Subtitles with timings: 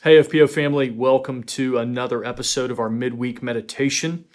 [0.00, 4.26] Hey, FPO family, welcome to another episode of our midweek meditation.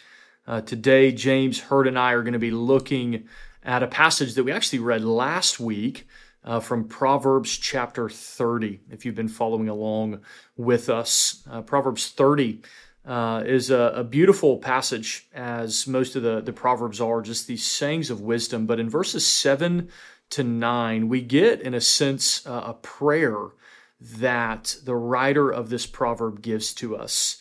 [0.45, 3.29] Uh, today, James Hurd and I are going to be looking
[3.63, 6.05] at a passage that we actually read last week
[6.43, 8.81] uh, from Proverbs chapter 30.
[8.91, 10.19] If you've been following along
[10.57, 12.61] with us, uh, Proverbs 30
[13.05, 17.65] uh, is a, a, beautiful passage, as most of the, the Proverbs are, just these
[17.65, 18.65] sayings of wisdom.
[18.65, 19.87] But in verses 7
[20.31, 23.51] to 9, we get, in a sense, a prayer
[23.99, 27.37] that the writer of this proverb gives to us.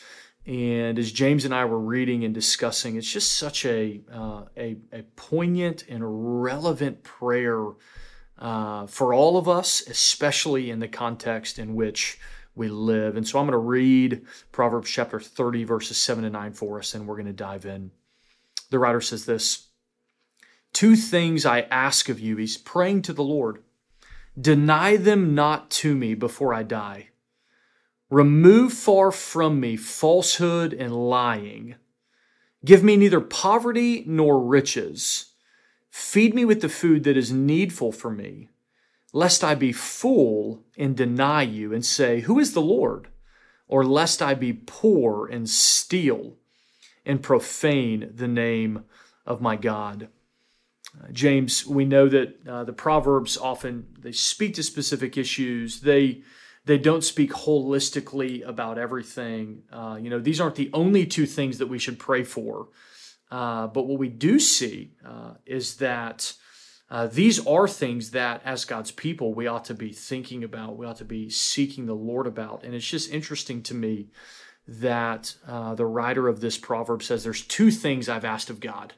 [0.47, 4.77] And as James and I were reading and discussing, it's just such a uh, a,
[4.93, 7.65] a, poignant and relevant prayer
[8.39, 12.19] uh, for all of us, especially in the context in which
[12.55, 13.17] we live.
[13.17, 16.95] And so I'm going to read Proverbs chapter 30, verses 7 to 9 for us,
[16.95, 17.93] and we're going to dive in.
[18.71, 19.69] The writer says this
[20.73, 22.37] Two things I ask of you.
[22.37, 23.63] He's praying to the Lord.
[24.41, 27.11] Deny them not to me before I die.
[28.09, 31.77] Remove far from me falsehood and lying.
[32.65, 35.33] Give me neither poverty nor riches.
[35.91, 38.49] Feed me with the food that is needful for me,
[39.13, 43.09] lest I be full and deny you and say, Who is the Lord?
[43.69, 46.37] Or lest I be poor and steal
[47.05, 48.85] and profane the name
[49.27, 50.09] of my God.
[51.01, 55.81] Uh, James, we know that uh, the proverbs often they speak to specific issues.
[55.81, 56.23] They
[56.65, 59.63] they don't speak holistically about everything.
[59.73, 62.69] Uh, you know, these aren't the only two things that we should pray for.
[63.31, 66.35] Uh, but what we do see uh, is that
[66.91, 70.77] uh, these are things that, as God's people, we ought to be thinking about.
[70.77, 72.63] We ought to be seeking the Lord about.
[72.63, 74.11] And it's just interesting to me
[74.69, 78.93] that the writer of this proverb says there's two things I've asked of God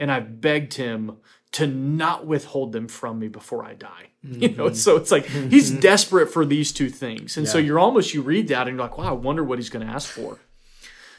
[0.00, 1.18] and I've begged him
[1.52, 4.08] to not withhold them from me before I die.
[4.26, 4.42] Mm-hmm.
[4.42, 4.74] You know, mm-hmm.
[4.74, 5.80] so it's like he's mm-hmm.
[5.80, 7.36] desperate for these two things.
[7.36, 7.52] And yeah.
[7.52, 9.86] so you're almost you read that and you're like, wow, I wonder what he's going
[9.86, 10.38] to ask for.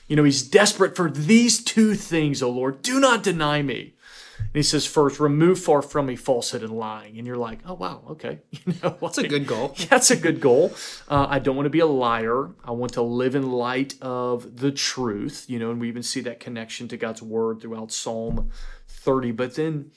[0.07, 3.93] You know, he's desperate for these two things, oh Lord, do not deny me.
[4.41, 7.17] And he says, first, remove far from me falsehood and lying.
[7.17, 8.39] And you're like, oh, wow, okay.
[8.65, 9.75] You know, that's like, a good goal.
[9.89, 10.73] That's a good goal.
[11.09, 12.51] Uh, I don't want to be a liar.
[12.63, 16.21] I want to live in light of the truth, you know, and we even see
[16.21, 18.49] that connection to God's word throughout Psalm
[18.87, 19.31] 30.
[19.31, 19.91] But then,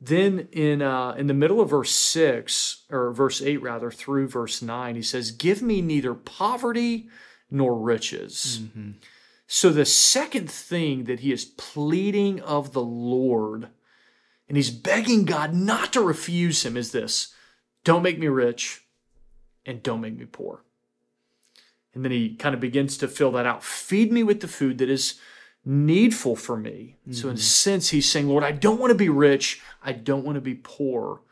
[0.00, 4.60] then in uh, in the middle of verse six or verse eight rather through verse
[4.60, 7.08] nine, he says, "Give me neither poverty
[7.50, 8.90] nor riches." Mm-hmm.
[9.46, 13.68] So the second thing that he is pleading of the Lord
[14.52, 17.34] and he's begging God not to refuse him is this
[17.84, 18.84] don't make me rich
[19.64, 20.62] and don't make me poor.
[21.94, 23.64] And then he kind of begins to fill that out.
[23.64, 25.18] Feed me with the food that is
[25.64, 26.96] needful for me.
[27.00, 27.12] Mm-hmm.
[27.14, 27.40] So, in a mm-hmm.
[27.40, 29.62] sense, he's saying, Lord, I don't want to be rich.
[29.82, 31.22] I don't want to be poor.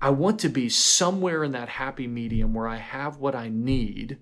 [0.00, 4.16] I want to be somewhere in that happy medium where I have what I need.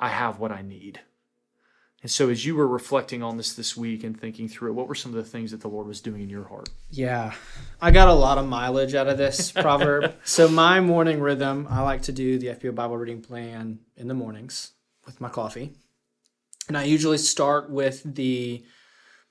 [0.00, 1.02] I have what I need.
[2.00, 4.86] And so, as you were reflecting on this this week and thinking through it, what
[4.86, 6.68] were some of the things that the Lord was doing in your heart?
[6.90, 7.34] Yeah,
[7.80, 10.14] I got a lot of mileage out of this proverb.
[10.22, 14.14] so, my morning rhythm, I like to do the FPO Bible reading plan in the
[14.14, 14.72] mornings
[15.06, 15.72] with my coffee.
[16.68, 18.64] And I usually start with the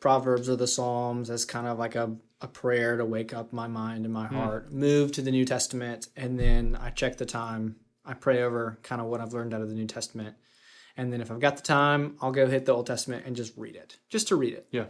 [0.01, 3.67] Proverbs or the Psalms as kind of like a, a prayer to wake up my
[3.67, 4.35] mind and my hmm.
[4.35, 4.73] heart, mm.
[4.73, 7.77] move to the New Testament, and then I check the time.
[8.03, 10.35] I pray over kind of what I've learned out of the New Testament
[10.97, 13.55] and then if I've got the time, I'll go hit the Old Testament and just
[13.55, 14.67] read it, just to read it.
[14.71, 14.85] Yeah.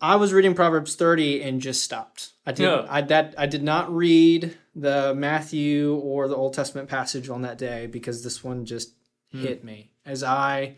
[0.00, 2.30] I was reading Proverbs 30 and just stopped.
[2.46, 2.86] I did yeah.
[2.88, 7.58] I that I did not read the Matthew or the Old Testament passage on that
[7.58, 8.92] day because this one just
[9.32, 9.42] hmm.
[9.42, 10.76] hit me as I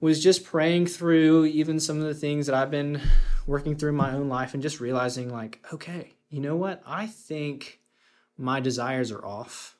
[0.00, 3.00] was just praying through even some of the things that I've been
[3.46, 6.82] working through in my own life and just realizing like, okay, you know what?
[6.84, 7.80] I think
[8.36, 9.76] my desires are off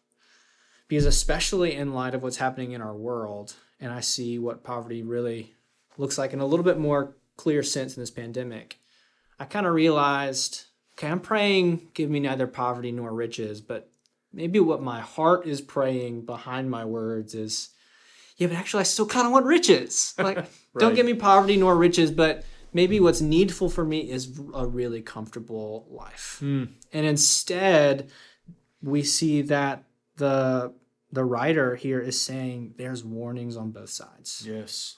[0.93, 5.03] because especially in light of what's happening in our world and i see what poverty
[5.03, 5.55] really
[5.97, 8.79] looks like in a little bit more clear sense in this pandemic
[9.41, 13.91] i kind of realized okay i'm praying give me neither poverty nor riches but
[14.35, 17.71] maybe what my heart is praying behind my words is
[18.37, 20.51] yeah but actually i still kind of want riches like right.
[20.77, 25.01] don't give me poverty nor riches but maybe what's needful for me is a really
[25.01, 26.69] comfortable life mm.
[26.93, 28.11] and instead
[28.83, 29.85] we see that
[30.17, 30.71] the
[31.13, 34.45] the writer here is saying there's warnings on both sides.
[34.47, 34.97] Yes.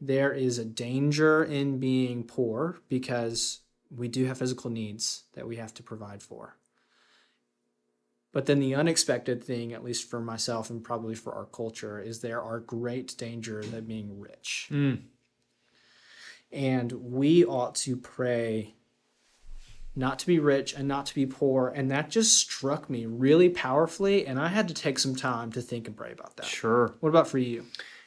[0.00, 3.60] There is a danger in being poor because
[3.90, 6.56] we do have physical needs that we have to provide for.
[8.32, 12.20] But then the unexpected thing, at least for myself and probably for our culture, is
[12.20, 14.68] there are great dangers of being rich.
[14.70, 15.04] Mm.
[16.52, 18.75] And we ought to pray
[19.96, 21.68] not to be rich and not to be poor.
[21.68, 24.26] And that just struck me really powerfully.
[24.26, 26.46] And I had to take some time to think and pray about that.
[26.46, 26.94] Sure.
[27.00, 27.64] What about for you?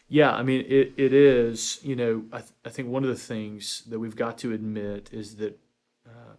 [0.08, 3.16] Yeah, I mean, it, it is, you know, I, th- I think one of the
[3.16, 5.60] things that we've got to admit is that
[6.08, 6.34] uh,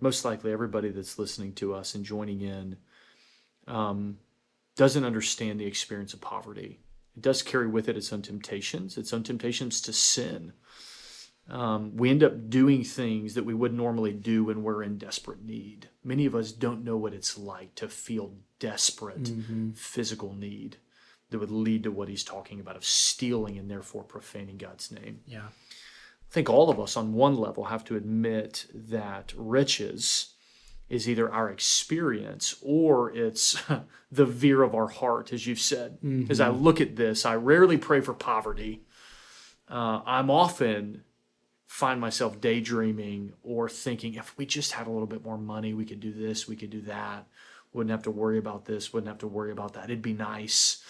[0.00, 2.76] most likely everybody that's listening to us and joining in
[3.66, 4.18] um,
[4.76, 6.80] doesn't understand the experience of poverty.
[7.14, 10.54] It does carry with it its own temptations, its own temptations to sin
[11.50, 15.44] um, we end up doing things that we would normally do when we're in desperate
[15.44, 15.88] need.
[16.04, 19.72] Many of us don't know what it's like to feel desperate mm-hmm.
[19.72, 20.76] physical need
[21.30, 25.20] that would lead to what he's talking about of stealing and therefore profaning God's name.
[25.26, 25.46] Yeah.
[25.48, 30.34] I think all of us on one level have to admit that riches
[30.88, 33.60] is either our experience or it's
[34.12, 35.98] the veer of our heart, as you've said.
[36.04, 36.30] Mm-hmm.
[36.30, 38.82] As I look at this, I rarely pray for poverty.
[39.68, 41.04] Uh, I'm often
[41.70, 45.84] find myself daydreaming or thinking if we just had a little bit more money, we
[45.84, 47.28] could do this, we could do that.
[47.72, 49.84] Wouldn't have to worry about this, wouldn't have to worry about that.
[49.84, 50.82] It'd be nice.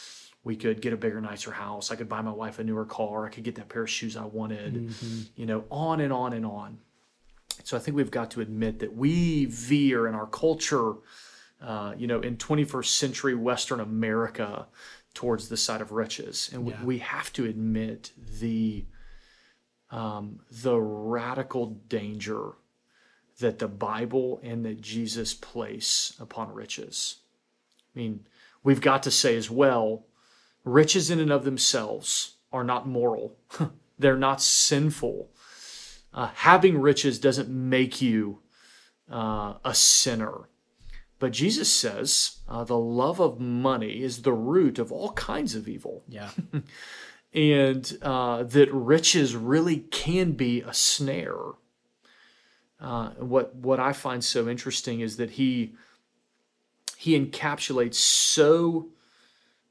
[0.43, 1.91] We could get a bigger, nicer house.
[1.91, 3.27] I could buy my wife a newer car.
[3.27, 4.73] I could get that pair of shoes I wanted.
[4.73, 5.21] Mm-hmm.
[5.37, 6.79] You know, on and on and on.
[7.63, 10.95] So I think we've got to admit that we veer in our culture,
[11.61, 14.67] uh, you know, in 21st century Western America
[15.13, 16.49] towards the side of riches.
[16.55, 16.81] And yeah.
[16.81, 18.87] we, we have to admit the
[19.91, 22.53] um, the radical danger
[23.39, 27.17] that the Bible and that Jesus place upon riches.
[27.95, 28.27] I mean,
[28.63, 30.07] we've got to say as well,
[30.65, 33.37] riches in and of themselves are not moral,
[33.99, 35.31] they're not sinful.
[36.13, 38.41] Uh, having riches doesn't make you
[39.11, 40.49] uh, a sinner.
[41.21, 45.69] But Jesus says uh, the love of money is the root of all kinds of
[45.69, 46.03] evil.
[46.09, 46.31] Yeah.
[47.33, 51.37] and uh, that riches really can be a snare.
[52.81, 55.75] Uh, what what I find so interesting is that he
[56.97, 58.89] he encapsulates so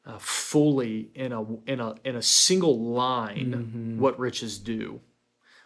[0.06, 4.00] uh, fully in a in a in a single line mm-hmm.
[4.00, 5.02] what riches do.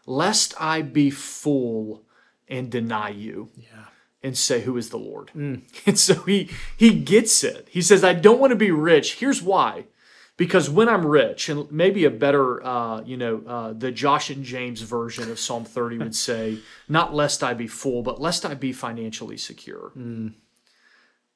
[0.06, 2.04] Lest I be full
[2.48, 3.50] and deny you.
[3.56, 3.86] Yeah.
[4.22, 5.32] And say, Who is the Lord?
[5.36, 5.64] Mm.
[5.86, 7.68] And so he he gets it.
[7.70, 9.16] He says, I don't want to be rich.
[9.16, 9.86] Here's why
[10.36, 14.44] because when I'm rich, and maybe a better, uh, you know, uh, the Josh and
[14.44, 16.60] James version of Psalm 30 would say,
[16.90, 20.34] not lest I be full, but lest I be financially secure mm.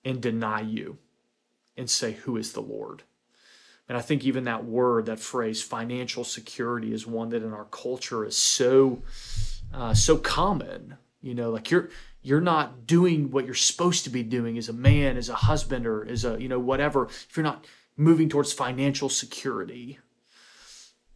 [0.03, 0.97] and deny you
[1.77, 3.03] and say, Who is the Lord?
[3.87, 7.65] And I think even that word, that phrase, financial security, is one that in our
[7.65, 9.03] culture is so,
[9.73, 10.97] uh, so common.
[11.21, 11.89] You know, like you're
[12.21, 15.87] you're not doing what you're supposed to be doing as a man, as a husband,
[15.87, 17.05] or as a you know whatever.
[17.05, 17.65] If you're not
[17.97, 19.99] moving towards financial security.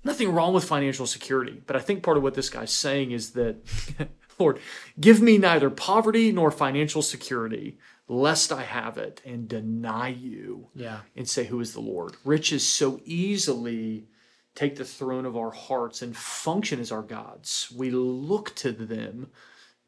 [0.03, 3.31] Nothing wrong with financial security, but I think part of what this guy's saying is
[3.31, 3.57] that,
[4.39, 4.59] Lord,
[4.99, 11.01] give me neither poverty nor financial security, lest I have it and deny you yeah.
[11.15, 12.15] and say, Who is the Lord?
[12.25, 14.07] Riches so easily
[14.55, 17.71] take the throne of our hearts and function as our gods.
[17.75, 19.29] We look to them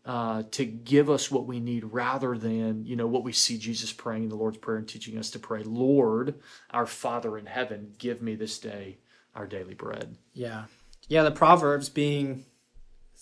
[0.06, 3.94] uh, to give us what we need rather than you know what we see jesus
[3.94, 6.36] praying in the lord's prayer and teaching us to pray lord
[6.72, 8.98] our father in heaven give me this day
[9.36, 10.66] our daily bread yeah
[11.08, 12.46] yeah the proverbs being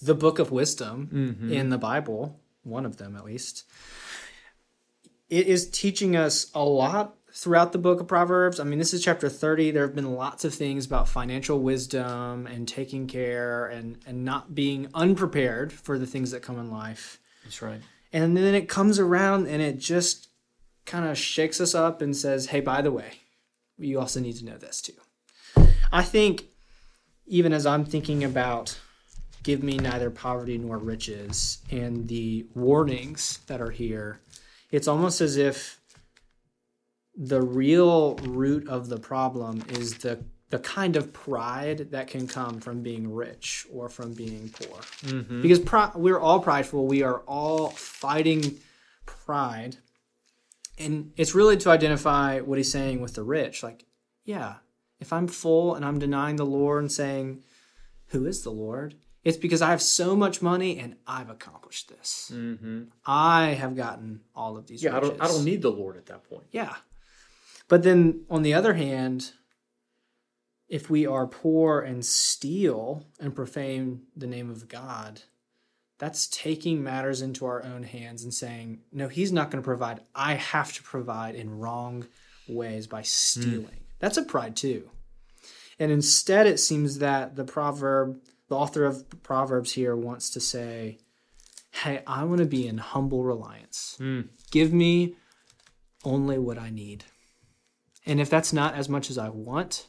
[0.02, 1.54] the book of wisdom mm-hmm.
[1.54, 3.66] in the bible one of them at least
[5.30, 8.60] it is teaching us a lot throughout the book of Proverbs.
[8.60, 9.72] I mean, this is chapter 30.
[9.72, 14.54] There have been lots of things about financial wisdom and taking care and, and not
[14.54, 17.20] being unprepared for the things that come in life.
[17.44, 17.82] That's right.
[18.14, 20.28] And then it comes around and it just
[20.86, 23.14] kind of shakes us up and says, hey, by the way,
[23.78, 24.94] you also need to know this too.
[25.92, 26.46] I think
[27.28, 28.80] even as I'm thinking about
[29.44, 34.20] give me neither poverty nor riches and the warnings that are here,
[34.70, 35.81] it's almost as if
[37.22, 42.60] the real root of the problem is the the kind of pride that can come
[42.60, 44.80] from being rich or from being poor.
[45.04, 45.42] Mm-hmm.
[45.42, 48.58] Because pri- we're all prideful, we are all fighting
[49.06, 49.78] pride.
[50.78, 53.64] And it's really to identify what he's saying with the rich.
[53.64, 53.86] Like,
[54.26, 54.56] yeah,
[55.00, 57.44] if I'm full and I'm denying the Lord and saying,
[58.08, 58.96] Who is the Lord?
[59.24, 62.30] It's because I have so much money and I've accomplished this.
[62.34, 62.86] Mm-hmm.
[63.06, 64.84] I have gotten all of these.
[64.84, 65.22] Yeah, I don't.
[65.22, 66.48] I don't need the Lord at that point.
[66.52, 66.76] Yeah,
[67.72, 69.32] but then on the other hand,
[70.68, 75.22] if we are poor and steal and profane the name of God,
[75.98, 80.02] that's taking matters into our own hands and saying, no, he's not going to provide.
[80.14, 82.08] I have to provide in wrong
[82.46, 83.64] ways by stealing.
[83.64, 84.00] Mm.
[84.00, 84.90] That's a pride too.
[85.80, 90.98] And instead, it seems that the proverb, the author of Proverbs here wants to say,
[91.72, 93.96] hey, I want to be in humble reliance.
[94.02, 94.28] Mm.
[94.52, 95.16] Give me
[96.04, 97.06] only what I need.
[98.06, 99.88] And if that's not as much as I want,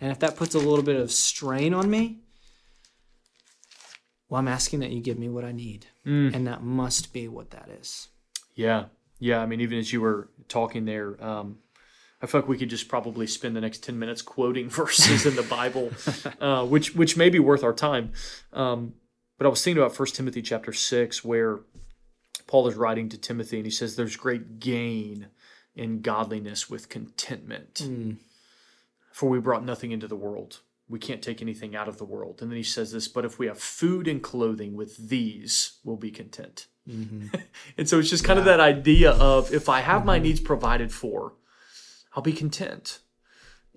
[0.00, 2.18] and if that puts a little bit of strain on me,
[4.28, 5.86] well, I'm asking that you give me what I need.
[6.06, 6.34] Mm.
[6.34, 8.08] And that must be what that is.
[8.54, 8.86] Yeah.
[9.18, 9.40] Yeah.
[9.40, 11.58] I mean, even as you were talking there, um,
[12.20, 15.36] I feel like we could just probably spend the next 10 minutes quoting verses in
[15.36, 15.92] the Bible,
[16.40, 18.12] uh, which, which may be worth our time.
[18.52, 18.94] Um,
[19.38, 21.60] but I was thinking about 1 Timothy chapter 6, where
[22.46, 25.28] Paul is writing to Timothy and he says, There's great gain
[25.78, 27.74] in godliness with contentment.
[27.84, 28.16] Mm.
[29.12, 30.60] For we brought nothing into the world.
[30.88, 32.40] We can't take anything out of the world.
[32.40, 35.96] And then he says this, but if we have food and clothing with these, we'll
[35.96, 36.66] be content.
[36.88, 37.34] Mm-hmm.
[37.78, 38.42] and so it's just kind yeah.
[38.42, 40.06] of that idea of if I have mm-hmm.
[40.06, 41.34] my needs provided for,
[42.14, 43.00] I'll be content.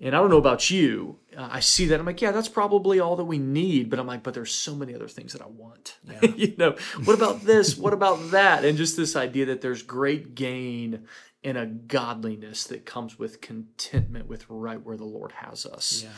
[0.02, 1.20] And I don't know about you.
[1.36, 2.00] Uh, I see that.
[2.00, 3.88] I'm like, yeah, that's probably all that we need.
[3.88, 5.96] But I'm like, but there's so many other things that I want.
[6.10, 6.30] Yeah.
[6.36, 7.76] you know, what about this?
[7.76, 8.64] what about that?
[8.64, 11.06] And just this idea that there's great gain
[11.44, 16.04] in a godliness that comes with contentment with right where the Lord has us.
[16.04, 16.10] Yeah.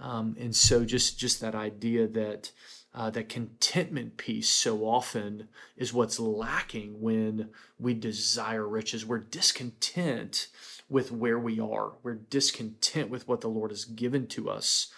[0.00, 2.50] Um, and so just just that idea that
[2.94, 9.06] uh, that contentment piece so often is what's lacking when we desire riches.
[9.06, 10.48] We're discontent
[10.90, 11.92] with where we are.
[12.02, 14.92] We're discontent with what the Lord has given to us.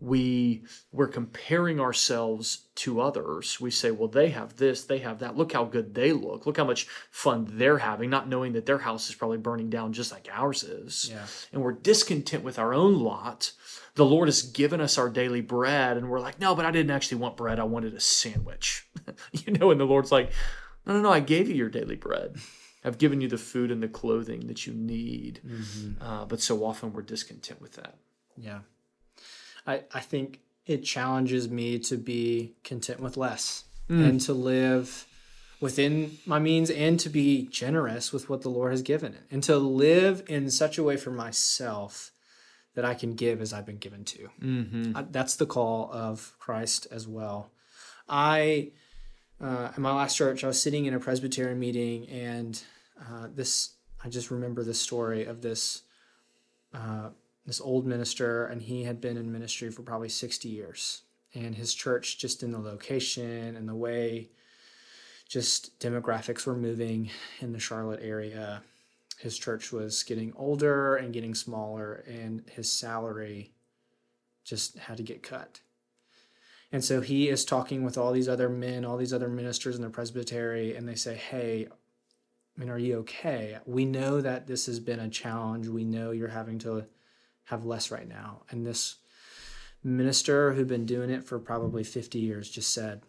[0.00, 3.60] We we're comparing ourselves to others.
[3.60, 5.36] We say, well, they have this, they have that.
[5.36, 6.46] Look how good they look.
[6.46, 9.92] Look how much fun they're having, not knowing that their house is probably burning down
[9.92, 11.10] just like ours is.
[11.10, 11.24] Yeah.
[11.52, 13.52] And we're discontent with our own lot.
[13.94, 16.90] The Lord has given us our daily bread, and we're like, no, but I didn't
[16.90, 17.60] actually want bread.
[17.60, 18.88] I wanted a sandwich.
[19.32, 20.32] you know, and the Lord's like,
[20.84, 22.36] no, no, no, I gave you your daily bread.
[22.84, 25.40] I've given you the food and the clothing that you need.
[25.46, 26.02] Mm-hmm.
[26.02, 27.96] Uh, but so often we're discontent with that.
[28.36, 28.60] Yeah.
[29.66, 34.06] I, I think it challenges me to be content with less mm.
[34.06, 35.06] and to live
[35.60, 39.56] within my means and to be generous with what the Lord has given and to
[39.56, 42.10] live in such a way for myself
[42.74, 44.28] that I can give as I've been given to.
[44.42, 44.96] Mm-hmm.
[44.96, 47.50] I, that's the call of Christ as well.
[48.08, 48.72] I,
[49.40, 52.62] uh, in my last church, I was sitting in a Presbyterian meeting and
[53.00, 53.74] uh, this
[54.04, 55.82] I just remember the story of this
[56.72, 57.10] uh,
[57.46, 61.02] this old minister, and he had been in ministry for probably sixty years,
[61.34, 64.30] and his church just in the location and the way
[65.28, 67.10] just demographics were moving
[67.40, 68.62] in the Charlotte area.
[69.18, 73.52] His church was getting older and getting smaller, and his salary
[74.44, 75.60] just had to get cut.
[76.72, 79.82] And so he is talking with all these other men, all these other ministers in
[79.82, 81.68] the presbytery, and they say, Hey,
[82.56, 83.58] I mean, are you okay?
[83.66, 85.66] We know that this has been a challenge.
[85.66, 86.84] We know you're having to
[87.44, 88.42] have less right now.
[88.50, 88.96] And this
[89.82, 93.02] minister who'd been doing it for probably 50 years just said,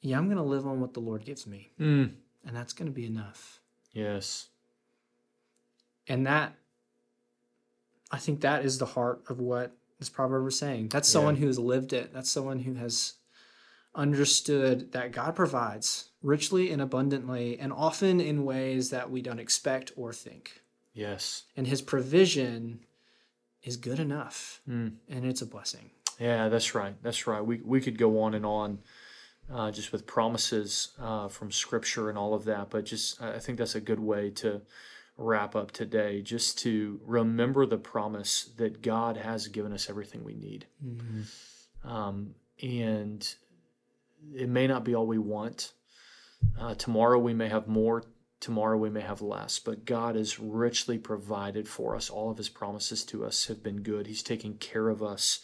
[0.00, 1.70] Yeah, I'm going to live on what the Lord gives me.
[1.80, 2.12] Mm.
[2.44, 3.60] And that's going to be enough.
[3.92, 4.48] Yes.
[6.08, 6.54] And that,
[8.10, 10.88] I think that is the heart of what this proverb is saying.
[10.88, 11.42] That's someone yeah.
[11.42, 12.12] who has lived it.
[12.12, 13.14] That's someone who has
[13.94, 19.92] understood that God provides richly and abundantly, and often in ways that we don't expect
[19.96, 20.62] or think.
[20.94, 21.44] Yes.
[21.56, 22.80] And his provision
[23.62, 24.92] is good enough, mm.
[25.08, 25.90] and it's a blessing.
[26.18, 26.94] Yeah, that's right.
[27.02, 27.44] That's right.
[27.44, 28.78] We, we could go on and on
[29.52, 33.58] uh, just with promises uh, from Scripture and all of that, but just I think
[33.58, 34.62] that's a good way to
[35.16, 40.34] wrap up today, just to remember the promise that God has given us everything we
[40.34, 40.66] need.
[40.84, 41.88] Mm-hmm.
[41.88, 43.34] Um, and
[44.34, 45.72] it may not be all we want.
[46.58, 48.04] Uh, tomorrow we may have more,
[48.40, 52.10] tomorrow we may have less, but God has richly provided for us.
[52.10, 54.06] All of his promises to us have been good.
[54.06, 55.40] He's taking care of us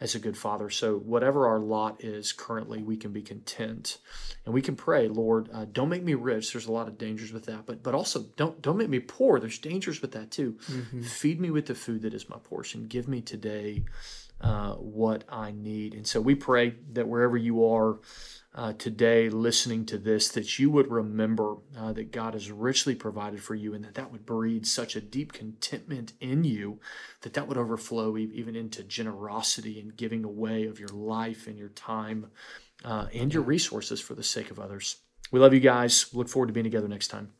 [0.00, 0.68] as a good father.
[0.68, 3.98] So, whatever our lot is currently, we can be content,
[4.44, 6.52] and we can pray, Lord, uh, don't make me rich.
[6.52, 9.40] There's a lot of dangers with that, but but also don't don't make me poor.
[9.40, 10.58] There's dangers with that too.
[10.70, 11.02] Mm-hmm.
[11.02, 12.86] Feed me with the food that is my portion.
[12.86, 13.84] Give me today
[14.40, 15.94] uh, what I need.
[15.94, 18.00] And so we pray that wherever you are
[18.54, 23.42] uh, today listening to this, that you would remember uh, that God has richly provided
[23.42, 26.80] for you and that that would breed such a deep contentment in you
[27.22, 31.70] that that would overflow even into generosity and giving away of your life and your
[31.70, 32.26] time
[32.84, 34.96] uh, and your resources for the sake of others.
[35.32, 36.14] We love you guys.
[36.14, 37.32] Look forward to being together next time.